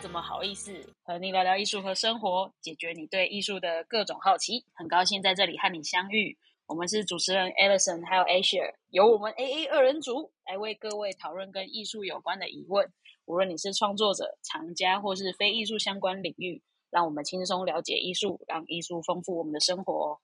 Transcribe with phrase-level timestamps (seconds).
[0.00, 4.64] 怎么好意思和你聊聊艺术和生活，解决你对艺术的各种好奇。
[4.72, 6.38] 很高兴在这里和你相遇。
[6.66, 12.90] 我们是主持人 Alison 还有 Asia，由我们 AA 二人组来为各位讨论跟艺术有关的疑问。
[13.26, 20.18] 无论你是创作者、藏家或是非艺术相关领域，让我们轻松了解艺术，让艺术丰富我们的生活。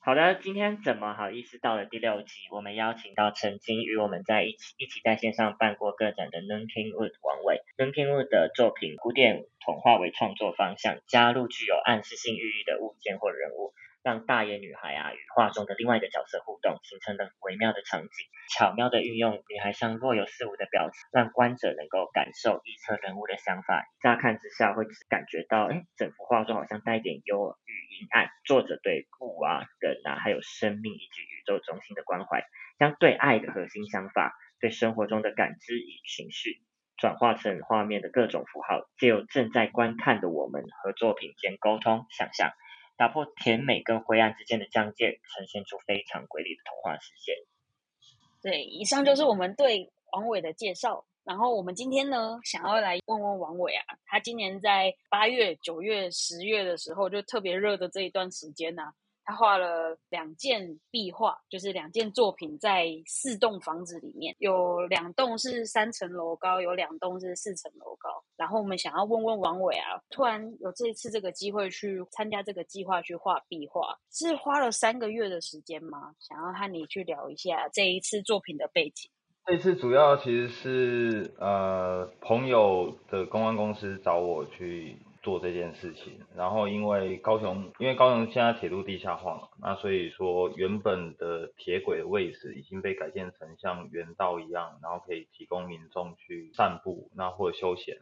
[0.00, 7.60] 好的，今天怎么好意思到了第六集，我们邀请到曾经与我们在一起一起在线上办过个展的 Nunking Wood 王伟。
[7.76, 13.74] 孙天禄的作品古典童话为创作方向，加入具有暗示性寓意的物件或人物。
[14.02, 18.08] 让大眼女孩啊与画中的另外一个角色互动，形成了微妙的场景，
[18.48, 23.84] 巧妙的运用女孩上若有似无的表情，让观者能够感受预测人物的想法。
[24.00, 28.30] 乍看之下会感觉到，哎，整幅画中好像带点忧郁阴暗。
[28.46, 32.42] 作者对物啊、人啊，还有生命以及宇宙中心的关怀，
[32.78, 36.62] 将对爱的核心想法、对生活中的感知与情绪，
[36.96, 42.52] 转化成画面的各种符号，借由正在观看的我们和作品间沟通、想象。
[42.98, 47.34] 打破甜美跟灰暗之间的疆界，呈现出非常瑰丽的童话世界。
[48.40, 51.04] 对，以上就是我们对王伟的介绍。
[51.22, 58.84] 然后我们今天呢，想要来问问王伟啊，他今年在八月、九月、十月的时候，就特别热的这一段时间呢。
[59.26, 68.08] 他画了两件壁画，就是两件作品，在四栋房子里面，有两栋是三层楼高，有两栋是四层楼高。
[68.36, 76.14] 然后我们想要问问王伟啊，突然有这一次这个机会去参加这个计划去画壁画，是花了三个月的时间吗？
[76.20, 79.10] 想要和你去聊一下这一次作品的背景。
[79.44, 84.96] 这次主要其实是呃朋友的公关公司找我去。
[85.26, 97.96] 做这件事情，然后因为高雄，因为高雄现在铁路地下化，那所以说原本的铁轨位置已经被改建成像原道一样，然后可以提供民众去散步，那或者休闲。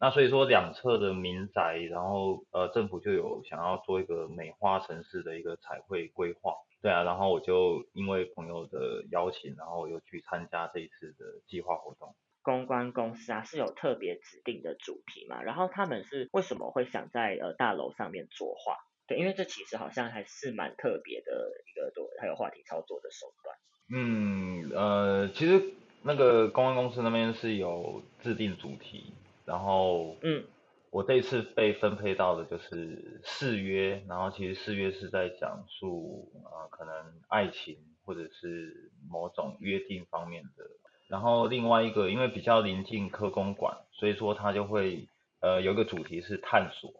[0.00, 12.16] 那所以说两侧的民宅，然后呃政府就有想要做一个美化城市的一个彩绘规划，对啊，然后我就因为朋友的邀请，然后又去参加这一次的计划活动。
[12.44, 15.42] 公关公司啊是有特别指定的主题嘛？
[15.42, 18.76] 然后他们是为什么会想在呃大楼上面作画？
[19.06, 23.56] 对，因为这其实好像还是蛮特别的一个多还有话题操作的手段。
[23.90, 25.72] 嗯呃，其实
[26.02, 29.14] 那个公关公司那边是有制定主题，
[29.46, 30.44] 然后嗯，
[30.90, 36.94] 我这次被分配到的就是誓约，然后其实誓约是在讲述呃可能
[37.28, 40.64] 爱情或者是某种约定方面的。
[41.08, 45.08] 然后另外一个，因为比较临近科工馆，所以说它就会
[45.40, 46.92] 呃有一个主题是探索，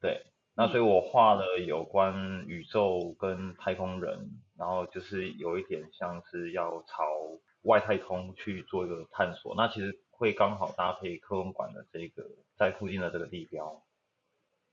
[0.00, 0.22] 对，
[0.54, 7.04] 那所以我画了有关宇宙跟太空人，然后就是有一点像是要朝
[7.62, 12.24] 外太空去做一个探索，那其实会刚好搭配科工馆的这个
[12.56, 13.82] 在附近的这个地标，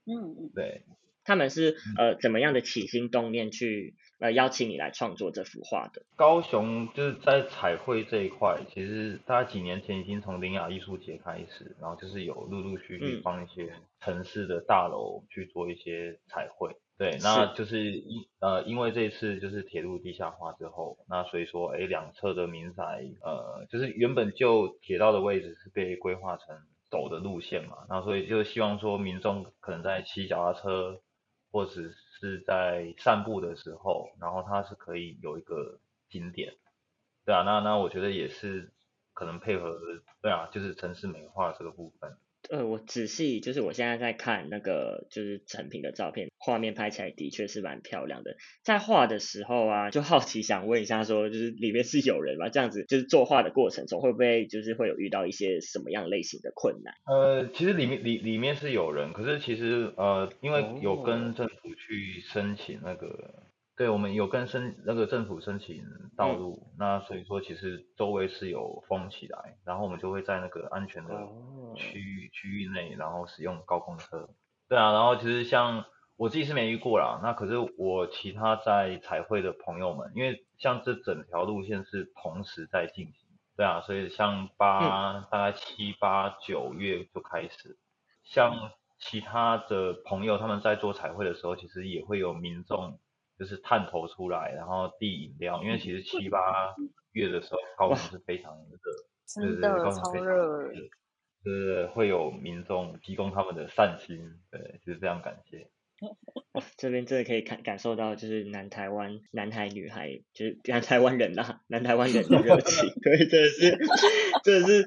[0.06, 0.82] 嗯嗯，对。
[1.24, 6.02] 他们是呃怎么样的起心动念去呃邀请你来创作这幅画的？
[6.16, 16.70] 高雄就是在彩绘这一块，其实大概几年前已经从林雅艺术节开始，然后就是有陆陆续续帮一些城市的大楼去做一些彩绘。
[16.98, 26.56] 对，那就是因呃因为这次就是铁路地下化之后，那所以说哎两侧的民宅呃就是原本就铁道的位置是被规划成
[26.90, 31.00] 走的路线嘛，那所以就希望说民众可能在骑脚踏车。
[31.50, 36.54] 或者是在散步的时候，然后它是可以有一个景点，
[37.24, 38.72] 对啊，那那我觉得也是
[39.12, 39.78] 可能配合，
[40.22, 42.16] 对啊，就是城市美化这个部分。
[42.48, 48.36] 呃，我仔细就是我现在在看那个就是成品的照片，画面拍起来的确是蛮漂亮的。
[48.64, 52.48] 在画的时候啊，就好奇想问一下，说就是里面是有人吗？
[52.48, 56.94] 这样子就是作画的过程中会不会就是会有遇到一些什么样类型的困难？
[57.06, 63.49] 呃，其实里面里里面是有人，可是其实呃，因为有跟政府去申请那个。
[63.80, 65.82] 对，我们有跟申那个政府申请
[66.14, 71.26] 道路，那所以说其实周围是有封起来，然后我们就会在那个安全的
[71.74, 74.28] 区域区域内，然后使用高空车。
[74.68, 75.86] 对啊，然后其实像
[76.18, 83.14] 我自己是没遇过啦，那可是我其他在彩绘的朋友们，因为像这整条路线是同时在进行，
[83.56, 87.78] 对啊，所以像八大概七八九月就开始，
[88.24, 92.98] 像其他的朋友他们在做彩绘的时候，其实也会有民众。
[93.40, 96.74] 就是探头出来，然后递饮料，因为其实七八
[97.12, 98.78] 月的时候，高雄是非常热，
[99.26, 100.70] 真的超热，
[101.42, 104.18] 是会有民众提供他们的善心，
[104.50, 105.70] 对，就是非常感谢。
[106.76, 113.70] 这边真的可以感感受到，就是南台湾男孩女孩，就是 南台湾人呐，南台湾人的热情， 对，真的是，
[114.44, 114.86] 真的是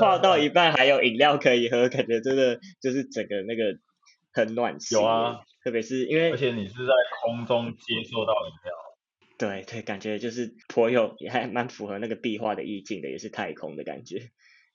[0.00, 3.78] 画到一半还有饮料可以喝，感觉真的就是整个那个
[4.32, 4.98] 很暖心。
[4.98, 6.92] 有啊，特别是因为而且你是在
[7.22, 8.72] 空中接受到饮料。
[9.38, 14.30] 对对，感觉就是颇有，也还蛮符合那个壁画的意境的，也是太空的感觉，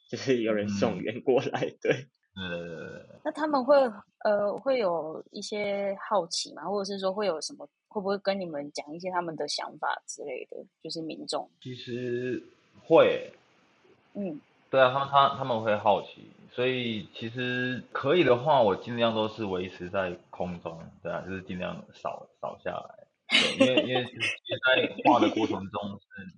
[0.10, 2.08] 就是有人送援过来，对。
[2.36, 3.76] 呃，那他们会
[4.24, 6.64] 呃会有一些好奇吗？
[6.64, 7.68] 或者是说会有什么？
[7.88, 10.58] 会不会跟你们讲一些他们的想法之类的？
[10.84, 12.44] 就是民众其实
[12.84, 13.32] 会，
[14.14, 14.40] 嗯，
[14.70, 23.08] 对啊，他们他他们会好奇，所以其实可以的话，我尽量都是维持在空中，对啊，就是尽量少少下来，
[23.58, 26.38] 对，因为因为也在画的过程中是。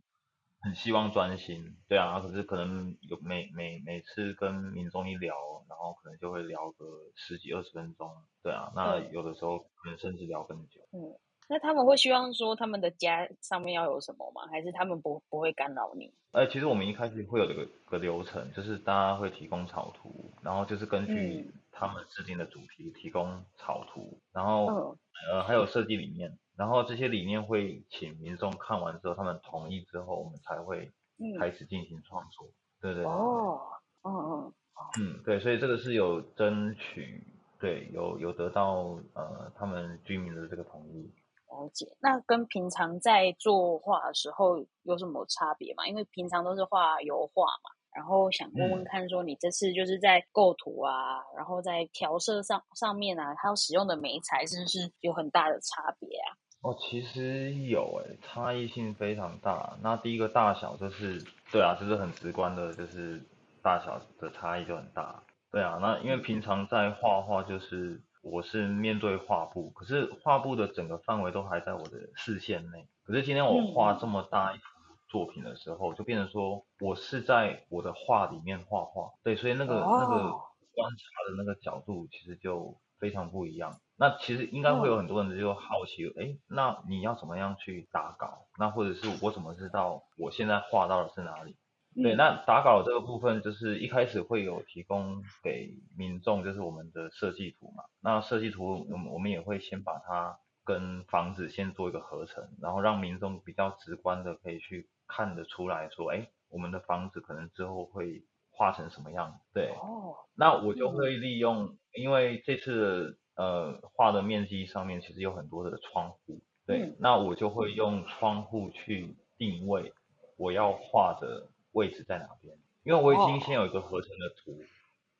[0.61, 5.33] 很希望专心，对啊，可是可能有每每每次跟民众一聊，
[5.69, 6.85] 然后可能就会聊个
[7.15, 8.11] 十几二十分钟，
[8.43, 10.81] 对啊，那有的时候可能甚至聊更久。
[10.91, 11.15] 嗯，
[11.49, 14.43] 那他们会希望说他们的家上面要有什么吗？
[14.51, 16.13] 还是他们不不会干扰你？
[16.31, 24.95] 哎，其实我们一开始会有这个个流程，就是大家会提供草图，然后就是根据他们制定的主题提供草图，然后
[25.31, 26.37] 呃还有设计理念。
[26.55, 30.91] 然后这些理念会请民众看完之后，他们同意之后，我们才会
[31.39, 32.47] 开始进行创作。
[32.79, 33.03] 对对。
[33.05, 33.59] 哦，
[34.03, 34.53] 嗯嗯。
[34.99, 37.23] 嗯，对，所以这个是有争取，
[37.59, 41.11] 对，有有得到呃他们居民的这个同意。
[41.49, 41.85] 了解。
[41.99, 45.87] 那跟平常在作画的时候有什么差别吗？
[45.87, 47.71] 因为平常都是画油画嘛。
[47.91, 56.37] 然后想问问看，说你这次就是在构图啊，然后在调色上上面啊，它使用的媒材是不是有很大的差别啊？
[56.61, 59.75] 哦，其实有诶，差异性非常大。
[59.81, 61.19] 那第一个大小就是，
[61.51, 63.19] 对啊，就是很直观的，就是
[63.63, 65.23] 大小的差异就很大。
[65.51, 72.87] 对啊，那因为平常在画画，就是我是面对画布，可是画布的整个范围都还在我的视线内。
[73.03, 74.63] 可是今天我画这么大一幅
[75.07, 79.11] 作品的时候，就变成说我是在我的画里面画画。
[79.23, 80.31] 对，所以那个那个
[80.73, 83.79] 观察的那个角度其实就非常不一样。
[83.97, 88.45] 那其实应该会有很多人就好奇，哎，那你要怎么样去打稿？
[88.57, 91.55] 那或者是我怎么知道我现在画到的是哪里？
[91.95, 97.83] 对，那打稿这个部分就是一开始会有提供给民众，就是我们的设计图嘛。
[98.01, 109.39] 那设计图，我们我们也会先把它跟房子先做一个合成，然后让民众比较直观的可以去看得出来说，哎，我们的房子可能之后会画成什么样？
[109.53, 113.17] 对，哦，那我就会利用，因为这次。
[113.35, 119.93] 呃，画的面积上面其实有很多的窗户，对，那我就会用窗户去定位
[120.35, 124.61] 我要画的位置在哪边，因为我已经先有一个合成的图，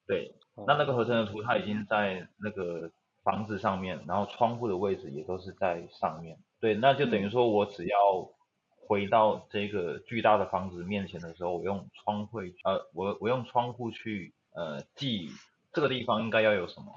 [0.08, 0.34] 对，
[0.68, 2.92] 那那个合成的图它已经在那个
[3.24, 7.98] 房子上面，然后窗户的位置也都是在上面，对，那就等于说我只要
[8.88, 15.30] 回到这个巨大的房子面前的时候，我用窗户，呃，我我用窗户去呃记
[15.72, 16.94] 这个地方应该要有什么。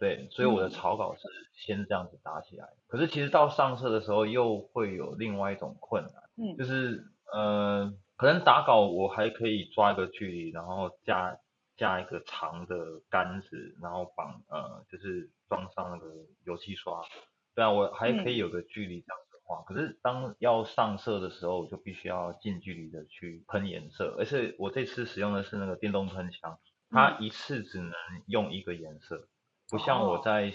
[0.00, 1.22] 对，所以我的草稿是
[1.56, 11.38] 先这样子打起来，可是其实到上色的时候又会有另外一种困难，嗯，就是呃，可能打稿我还可以抓一个距离，然后加
[11.76, 16.12] 加一个长的杆子，然后绑呃，就是装上那个
[16.44, 17.00] 油漆刷，
[17.54, 26.58] 对啊，我还可以有个距离这样子画，可是当要上色的时候，我就必须要近距离的去喷颜色，而且我这次使用的是那个电动喷枪，
[26.90, 27.92] 它一次只能
[28.26, 29.28] 用一个颜色。
[29.70, 30.52] 不像我在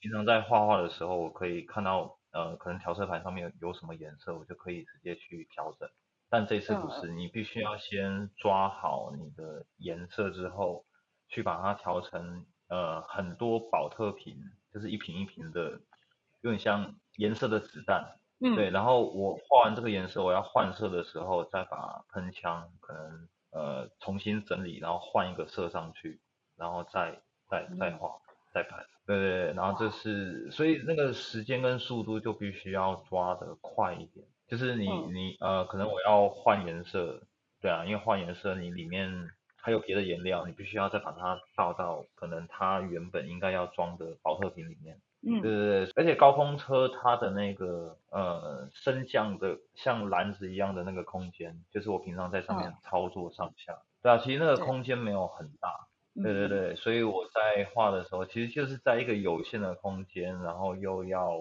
[0.00, 5.88] 平常在画画的时候，我可以看到呃，可能调色盘上面有什么颜色，我就可以直接去调整。
[6.28, 10.84] 但这次不是，你必须要先抓好你的颜色之后，
[11.28, 14.36] 去把它调成呃很多保特瓶，
[14.72, 15.80] 就是一瓶一瓶的，
[16.42, 18.18] 有点像颜色的子弹。
[18.40, 18.54] 嗯。
[18.54, 26.20] 对，然后我画完这个颜色，我要换色的时候，再把喷枪可能呃重新整理，然后换一个色上去，
[26.56, 28.20] 然后再再再画。
[28.54, 37.22] 再拍，对对对，然后这是，所以那个时间跟速度就必须要抓得快一点，就是你你呃，可能我要换颜色，
[37.60, 55.88] 对啊，因为换颜色你里面还有别的颜料，你必须要再把它倒到可能它原本应该要装的保特瓶里面，嗯，对对对，而且高空车它的那个呃升降的像篮子一样的那个空间，就是我平常在上面操作上下，对啊，其实那个空间没有很大。
[56.22, 61.36] 对对对，所以我在画的时候，其实就是在一个有限的空间，然后又要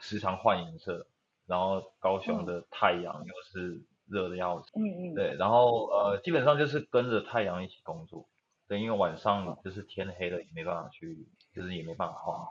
[0.00, 1.06] 时常换颜色，
[1.46, 8.28] 然后高雄的太阳又是热的要死，嗯嗯，对，然后呃基本上就是跟着太阳一起工作，
[8.68, 12.46] 对，因为晚上就是天黑了也没办法去，就是也没办法画，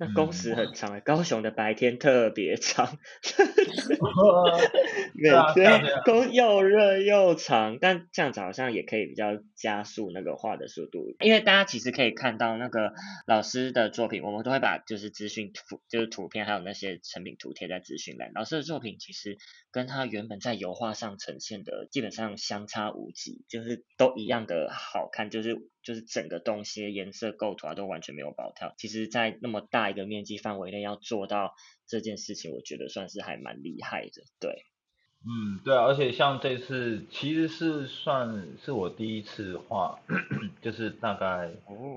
[0.00, 2.98] 那工时很长诶，高雄的白天特别长，
[5.14, 12.92] 每天工又热又长，但这样子好像也可以比较加速那个画的速度，因为大家其实可以看到那个
[13.26, 18.30] 老师的作品，我们都会把就是资讯图，就是图片还有那些成品图贴在资讯栏。
[18.34, 19.36] 老师的作品其实
[19.72, 25.68] 跟他原本在油画上呈现的基本上相差无几，就是都一样的好看，就是。
[25.88, 31.54] 就是整个东西颜色构图啊都完全没有跑跳，其实，在那么大一个面积范围内要做到
[31.86, 34.22] 这件事情，我觉得算是还蛮厉害的。
[34.38, 34.66] 对，
[35.24, 39.98] 嗯，对啊，而且像这次其实是算是我第一次画，
[40.60, 41.52] 就是大概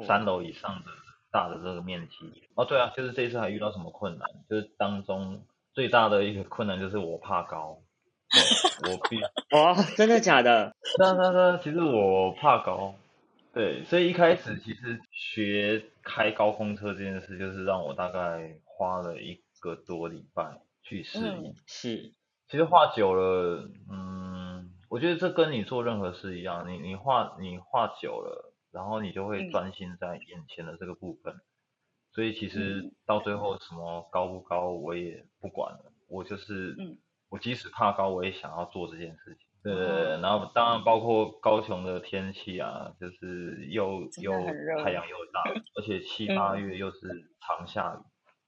[0.08, 0.92] 三楼以上的
[1.30, 2.44] 大的这个面积。
[2.56, 4.26] 哦，对啊，就是这次还遇到什么困难？
[4.50, 5.44] 就是当中
[5.74, 7.82] 最大的一个困难就是我怕高，
[8.88, 9.22] 我必
[9.54, 10.74] 哦，真的假的？
[10.98, 12.96] 对啊，对啊，其实我怕高。
[13.54, 21.54] 对，所以一开始其实学开高空车这件事，就是让我大概花了一个多礼拜去适应。
[21.66, 22.14] 是，
[22.48, 31.36] 其实画久了，嗯，我觉得这跟你做任何事一样，你你画你画久了，然后你就会专心在眼前的这个部分。
[32.14, 36.76] 所以其实到最后什么高不高我也不管了，我就是，
[37.30, 39.48] 我即使怕高，我也想要做这件事情。
[39.64, 39.74] 对
[40.22, 44.32] 然后当然包括高雄的天气啊，就是又又
[44.84, 45.44] 太阳又大，
[45.76, 47.00] 而且七八月又是
[47.40, 48.00] 常下雨，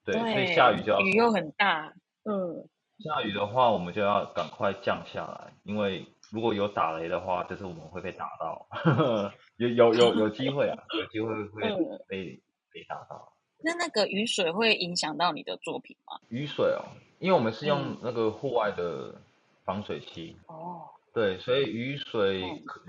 [0.05, 1.93] 对，所以下雨就要雨又很大，
[2.23, 2.67] 嗯，
[2.99, 8.67] 下雨的话我们就要赶快降下来，因为如果有打雷的话，就是我们会被打到，
[9.57, 11.61] 有有有有机会啊，有机会 会
[12.07, 12.41] 被
[12.71, 13.33] 被打到。
[13.63, 16.19] 那那个雨水会影响到你的作品吗？
[16.29, 16.83] 雨水哦，
[17.19, 19.21] 因为我们是用那个户外的
[19.63, 20.89] 防水漆哦。
[21.13, 22.41] 对，所以雨水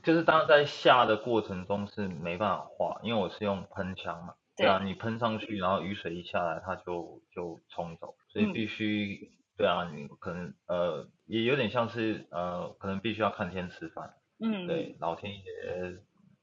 [0.02, 15.42] 就是当在下的过程中是没办法化，因为我是用喷枪嘛，对啊，你喷上去，然后雨水一下来，它就就冲走，所以必须，对啊，你可能呃也有点像是呃可能必须要看天吃饭，嗯，对，老天爷。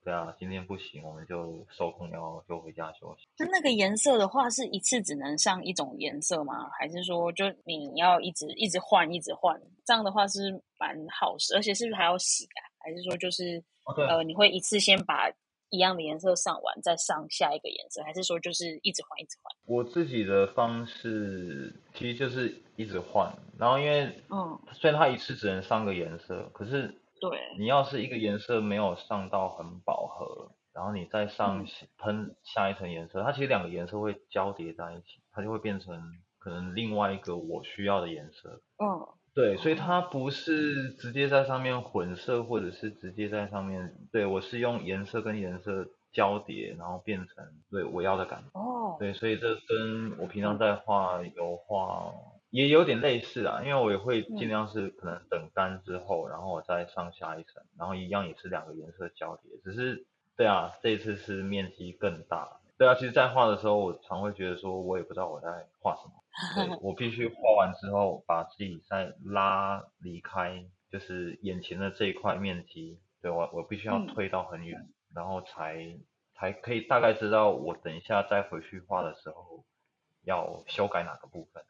[0.04, 3.28] 对啊，今天不行，我们就收工，然后就回家休息。
[3.38, 6.68] 那那个颜色的话，是一次只能上一种颜色吗？
[6.80, 9.62] 还是说，就你要一直一直换，一直换？
[9.86, 12.66] 这样的话是蛮耗时，而且是不是还要洗啊？
[12.80, 13.64] 还是说，就是
[14.10, 15.30] 呃，你会一次先把
[15.70, 18.02] 一样的颜色上完，再上下一个颜色？
[18.02, 19.56] 还是说，就是一直换，一直换？
[19.68, 26.92] 我自己的方式其实就是一直换，然后因为嗯，虽然它一次只能上个颜色，可是。
[27.22, 31.68] 对，你要是一个颜色没有上到很饱和，然后你再上
[32.00, 36.02] 喷下一层颜色，它其实两个颜色会交叠在一起，它就会变成
[36.40, 38.62] 可能另外一个我需要的颜色。
[38.80, 48.60] 嗯，对，所以它不是直接在上面混色，或者是直接在上面，对我是用颜色跟颜色交叠，然后变成对我要的感觉。
[48.60, 52.12] 哦，对，所以这跟我平常在画油画。
[52.52, 60.06] 也有点类似啊，因为我也会尽量是可能等干之后，然后我再上下一层，然后一样也是两个颜色交叠，只是
[60.38, 62.60] 对啊，这一次是面积更大。
[62.78, 66.14] 对啊，其实，在画的时候，我常会觉得说，我也不知道我在画什么，
[66.68, 75.96] 对 我必须画完之后，把自己再拉离开，就是眼前的这一块面积，对我，我必须要推到很远，然后才
[76.34, 79.64] 才可以大概知道我等一下再回去画的时候
[80.24, 81.64] 要修改哪个部分。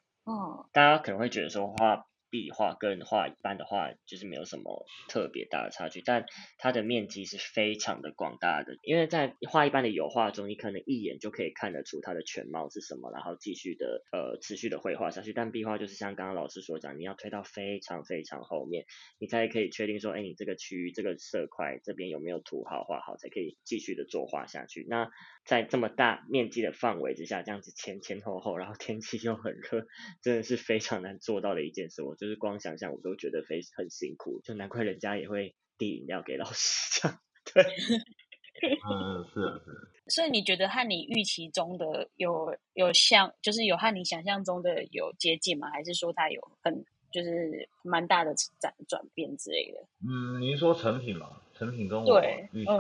[0.72, 2.06] 大家可能会觉得说画。
[2.32, 6.26] 壁画跟画一般的画就是没有什么特别大的差距，但
[6.58, 8.78] 它的面积是非常的广大的。
[8.82, 15.34] 因为在画一般的油画中，你可能一眼就可以看得出它的全貌是什么，然后继续的呃持续的绘画下去。
[15.34, 18.86] 但壁画就是像刚刚老师所讲，你要推到非常非常后面，
[19.20, 24.86] 你才可以确定说，哎，你这个区域这个色块这边有没有涂好画好，才可以继续的作画下去。
[24.90, 25.10] 那
[25.46, 29.86] 在这么大面积的范围之下，这样子前前后后，然后天气又很热，
[30.22, 32.04] 真的是非常难做到的一件事。
[32.04, 37.20] 我就是光想想我都觉得非很辛苦，就难怪人家也会递饮料给老师这样。
[37.52, 37.64] 对，
[38.86, 39.82] 嗯，是啊是啊。
[40.08, 45.72] 所以你觉得和你预期中的有有像，就是有和你想象中的有接近吗？
[45.72, 49.80] 还是说它有很就是蛮大的转转变之类的？
[50.08, 51.42] 嗯，您说成品嘛？
[51.56, 52.72] 成品跟我预期。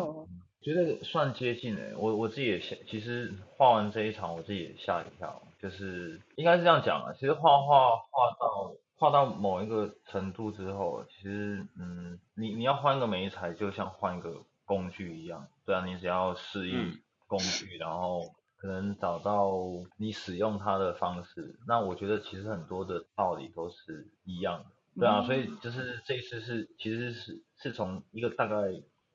[0.61, 8.71] 觉得算接近诶，我我自己也吓，其实画完这一场，我自己也吓一跳，就是应该是这样讲啊，其实画画画到
[9.01, 18.21] 画到某一个程度之后，其实嗯，你你要换一个美材，就像换一个工具一样，对啊，你只要适应工具，然后
[18.57, 19.51] 可能找到
[19.97, 24.59] 你使用它的方式，那我觉得其实很多的道理都是一样
[24.95, 28.55] 的，对啊，所以就是这次是其实是是从一个大概。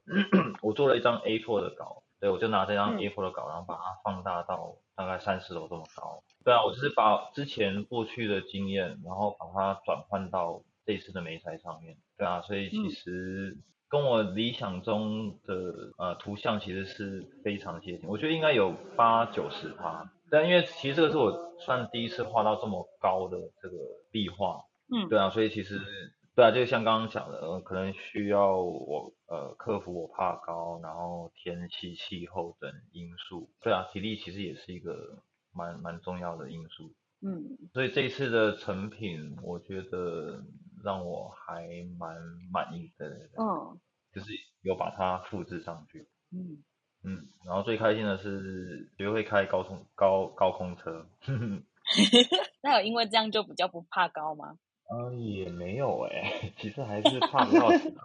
[0.62, 2.99] 我做了一张 A4 的稿，对，我就拿这张嗯。
[2.99, 6.23] A4 的稿，然后把它放大到大概三十楼这么高。
[6.45, 11.97] 对啊，我就是把之前过去的经验，然后把它转换到这次的媒材上面。
[12.17, 13.57] 对啊，所以其嗯实
[13.88, 20.11] 跟我理想中的呃图像其实是非常接近，我觉得应该有八九十趴。
[20.31, 23.76] 但因为其实这个是我算第一次画到这么高的这个
[24.11, 25.81] 壁画，嗯对啊，所以其实
[26.37, 33.50] 对啊，就像刚刚讲的，呃，可能需要我呃克服我怕高，然后天气、气候等因素。
[33.62, 36.93] 对啊，体力其实也是一个蛮蛮重要的因素。
[37.23, 40.45] 嗯所以这一次的成品，我觉得
[40.85, 41.66] 让我还
[41.99, 42.14] 蛮
[42.52, 43.81] 满意的，对对对嗯
[44.12, 46.07] 就是有把它复制上去。
[46.33, 46.62] 嗯，
[47.02, 51.07] 嗯，然后最开心的是学会开高空高高空车，
[52.62, 54.59] 那有因为这样就比较不怕高吗？
[54.88, 58.05] 啊也没有哎、 其实还是怕的要死啊。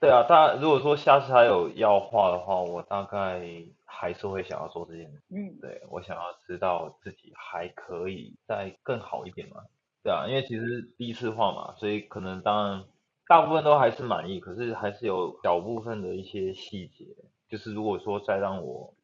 [0.00, 3.40] 对啊，大如果说下次还有要画的话，我大概
[3.84, 5.22] 还是会想要做这件事。
[5.30, 9.62] 嗯对我想要知道自己还可以再更好一点嘛。
[10.02, 12.84] 对啊，因为其实第一次画嘛，所以可能当然
[13.28, 17.06] 大部分都还是满意，可是还是有小部分的一些细节，
[17.48, 18.94] 就是如果说再让我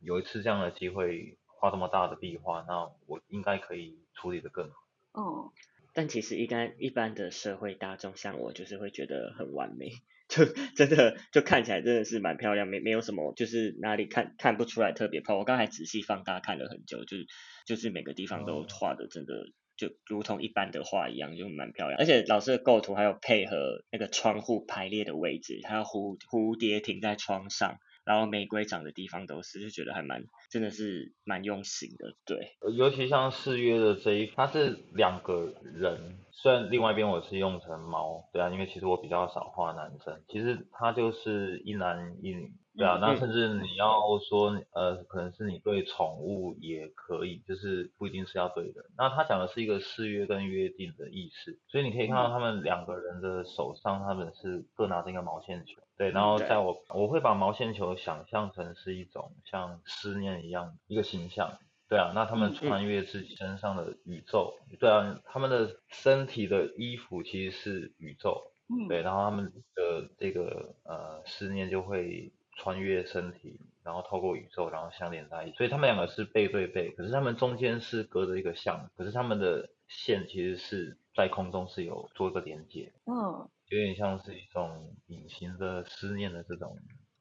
[0.00, 4.76] 有一次这样的机会画这么大的壁画，那我应该可以处理的更好。
[5.12, 5.52] 哦
[5.94, 9.90] 但其实一般一般的社会大众，像我就是会觉得很完美，
[10.28, 10.44] 就
[10.76, 15.38] 真的就看起来真的是蛮漂亮，没没有什么就是哪里看看不出来特别漂亮。
[15.40, 17.26] 我刚才仔细放大看了很久，就是
[17.66, 19.32] 就是每个地方都哦画的真的
[19.76, 21.98] 就如同一般的画一样，就蛮漂亮。
[21.98, 27.78] 而且老师的构图还有配合那个窗户排列的位置，还有蝴蝴蝶停在窗上。
[28.08, 48.84] 然后玫瑰长的地方都是，就觉得还蛮真的是蛮用心的，对，尤其像四月的这一，它是两个人，虽然另外一边我是用成猫，对啊，因为其实我比较少画男生，其实它就是一男一女，对啊，嗯那甚至你要说呃，可能是你对宠物也可以，就是不一定是要对人。
[48.96, 56.56] 那他讲的是一个誓约跟约定的意思，所以你可以看到他们两个人的手上，他们是各拿着一个毛线球，对，然后在。
[56.58, 61.58] 我我会把毛线球想象成是一种像思念一样一个形象。
[61.88, 75.56] 对啊，那他们嗯穿越自己身上的宇宙，对啊，他们的身体的衣服其实是宇宙，嗯，对，然后他们的这个呃思念就会穿越身体，然后透过宇宙，然后相连在一起。
[75.56, 83.48] 所以他们两个是背对背，可是他们中间是隔着一个像，可是他们的线其实是在空中是有做一个连接，嗯。
[83.70, 86.76] 有点像是一种隐形的思念的这种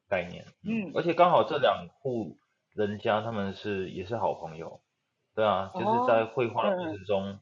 [0.10, 0.45] 概念。
[0.63, 0.91] 嗯。
[0.95, 2.38] 而且刚好这两户
[2.73, 4.82] 人家他们是也是好朋友，
[5.36, 7.39] 对啊，就是在绘画的过程中，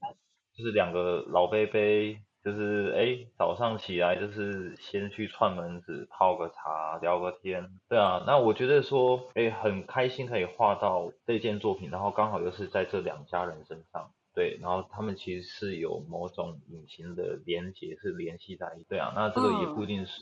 [0.53, 14.11] 就是两个老贝贝，就是哎早上起来就是先去串门子泡个茶聊个天，对啊，那我觉得说哎很开心可以画到这件作品，然后刚好又是在这两家人身上。
[14.35, 18.85] 对，然后他们其实是有某种隐形的连接，是联系在一起。
[18.89, 20.21] 对啊，那这个也不一定是，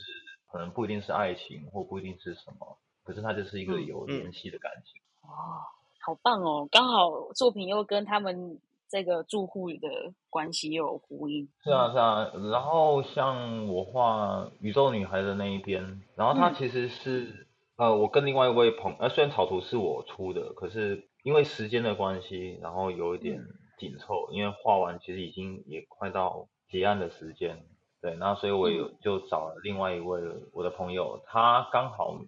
[0.52, 5.02] 可能不一定是爱情，或不一定是什么，可是它就是一个嗯有联系的感情。
[5.24, 5.66] 哦，
[6.00, 6.68] 好棒哦！
[6.72, 8.60] 刚好作品又跟他们
[8.94, 11.50] 这个住户的关系又有呼应。
[11.64, 12.32] 是啊，是啊。
[12.52, 23.42] 然后像我画宇宙女孩的那一边，然后它嗯其实是、呃，我跟另外一位朋，呃，虽然草图是我出的，可是因为时间的关系，然后有一点
[23.80, 27.66] 紧凑，因为画完其实已经也快到结案的时间。
[28.00, 32.20] 对，然后所以我有就找了另外一位我的朋友，他刚好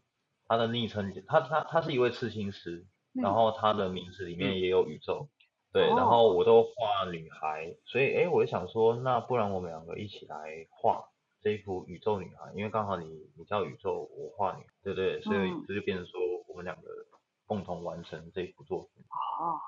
[0.48, 5.28] 他的昵称，他他他是一位刺青师，然后他的名字里面也有宇宙，
[5.76, 11.04] 对，然后我都画女孩，所以哎，我就想说，那不然我们两个一起来画
[11.42, 13.06] 这一幅宇宙女孩，因为刚好你
[13.38, 15.20] 你叫宇宙，我画你，对不对？
[15.20, 15.66] 所以嗯。
[15.68, 16.90] 这就变成说我们两个
[17.46, 19.04] 共同完成这幅作品。
[19.10, 19.60] 哦，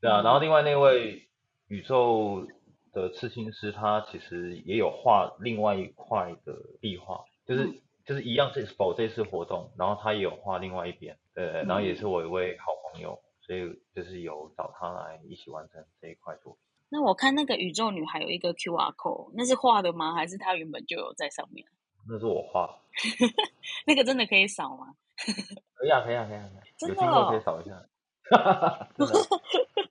[0.00, 1.28] 对啊，嗯然后另外那位
[1.68, 2.46] 宇宙
[2.94, 7.82] 的刺青师，他其实也有画另外一块的壁画，就是、嗯。
[8.06, 11.96] 就是一样这否这次活动，然后他也有画另外一边，对，然后也嗯。
[11.96, 16.60] 是我一位好朋友，所以就是有找他来一起完成这一块作品。
[16.88, 20.14] 那我看那个宇宙女孩有一个 Q R code，那是画的吗？
[20.14, 21.66] 还是她原本就有在上面？
[22.08, 22.78] 那是我画，
[23.88, 24.94] 那个真的可以扫吗？
[25.74, 27.82] 可以啊，可以啊，可以啊，真的有经过哦可以扫一下。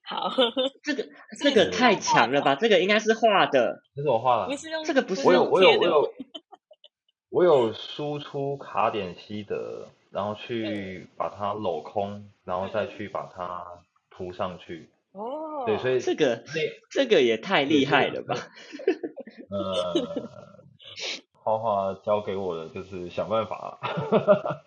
[0.04, 0.30] 好，
[0.82, 1.06] 这个
[1.42, 2.56] 这个太强了吧？
[2.56, 4.46] 这个应该是画的，这是我画的。
[4.48, 6.14] 不是用这个不是我有我有我有
[7.30, 13.64] 我有输出卡点西德，然后去把它镂空，然后再去把它
[14.10, 14.90] 涂上去。
[15.12, 18.36] 哦，对，所以这个那这个也太厉害了吧？
[19.50, 19.94] 呃，
[21.32, 23.80] 花花教给我的就是想办法。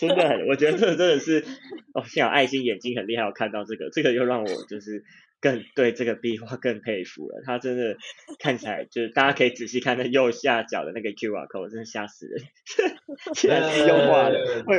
[0.00, 1.44] 真的很，我觉得这个真的是
[1.92, 5.04] 哦，幸好爱心眼睛很厉害，我看到这个，这个又让我就是
[5.40, 7.42] 更对这个壁画更佩服了。
[7.44, 7.98] 它真的
[8.38, 12.42] 看起来就是大家可以仔细看那右下角的那个 Q R code，真的吓死人，
[13.36, 14.78] 竟然是用画的，会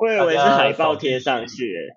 [0.00, 1.92] 我以为是海报贴上去。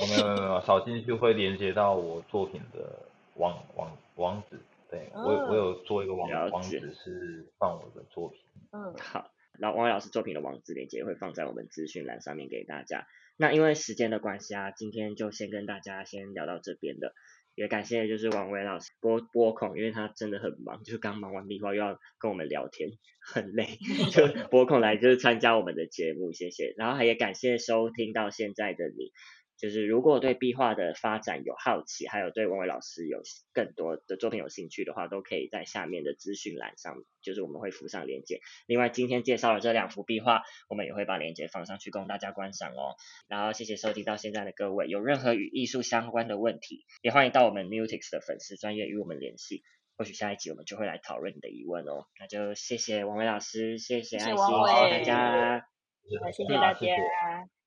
[0.00, 4.58] 没有没有没有，扫进去会连接到我作品的网网网址，
[4.90, 8.40] 对我我有做一个网网址是放我的作品。
[8.72, 9.30] 嗯，好。
[9.60, 13.06] 然后王伟老师作品的网址链接会放在我们资讯栏上面给大家。
[13.36, 17.14] 那因为时间的关系啊，今天就先跟大家先聊到这边的。
[17.54, 22.90] 也感谢就是王伟老师播播控，因为他真的很忙，就是刚忙完壁画又要跟我们聊天，
[23.24, 23.78] 很累，
[24.12, 26.74] 就播控来就是参加我们的节目，谢谢。
[26.76, 29.12] 然后也感谢收听到现在的你。
[29.64, 33.22] 就是如果对壁画的发展有好奇，还有对王伟老师有
[33.54, 38.40] 更多的作品有兴趣的话，都可以在下面的资讯栏上，就是我们会附上链接。
[38.66, 42.92] 另外，今天介绍的这两幅壁画，我们也会把链接放上去供大家观赏哦。
[43.26, 49.62] 然后，谢谢收听到现在的各位，有任何与艺术相关的问题，也欢迎到我们 Mutix 的粉丝专业与我们联系，
[49.96, 52.04] 或许下一集我们就会来讨论你的疑问哦。
[52.20, 55.66] 那就谢谢王伟老师，谢谢爱心，谢谢大家，
[56.34, 57.63] 谢谢大家。